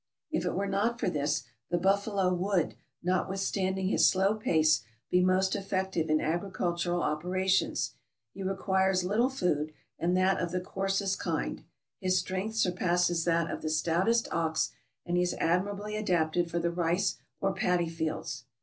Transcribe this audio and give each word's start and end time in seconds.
If 0.31 0.45
it 0.45 0.55
were 0.55 0.65
not 0.65 0.99
for 0.99 1.11
this, 1.11 1.43
the 1.69 1.77
buffalo 1.77 2.33
would, 2.33 2.73
notwith 3.05 3.37
standing 3.37 3.89
his 3.89 4.09
slow 4.09 4.33
pace, 4.33 4.81
be 5.11 5.21
most 5.21 5.55
effective 5.55 6.09
in 6.09 6.19
agricultural 6.19 7.03
operations; 7.03 7.93
he 8.33 8.41
requires 8.41 9.03
little 9.03 9.29
food, 9.29 9.73
and 9.99 10.17
that 10.17 10.39
of 10.39 10.49
the 10.51 10.59
coarsest 10.59 11.19
kind; 11.19 11.63
his 11.99 12.17
strength 12.17 12.55
surpasses 12.55 13.25
that 13.25 13.51
of 13.51 13.61
the 13.61 13.69
stoutest 13.69 14.27
ox, 14.33 14.71
and 15.05 15.17
he 15.17 15.21
is 15.21 15.35
admirably 15.35 15.95
adapted 15.95 16.49
for 16.49 16.57
the 16.57 16.71
rice 16.71 17.19
or 17.39 17.53
paddy 17.53 17.87
fields. 17.87 18.45